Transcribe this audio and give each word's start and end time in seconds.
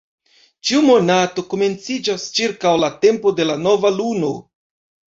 Ĉiu 0.69 0.79
monato 0.85 1.43
komenciĝas 1.53 2.27
ĉirkaŭ 2.41 2.75
la 2.87 2.93
tempo 3.07 3.37
de 3.41 3.49
la 3.53 3.63
nova 3.71 3.97
luno. 4.03 4.37